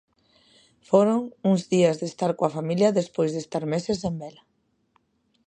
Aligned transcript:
Foron 0.89 1.19
uns 1.49 1.61
días 1.73 1.95
de 2.01 2.05
estar 2.11 2.31
coa 2.37 2.53
familia 2.57 2.95
despois 2.99 3.29
de 3.31 3.39
estar 3.45 3.63
meses 3.73 3.97
sen 4.03 4.13
vela. 4.21 4.43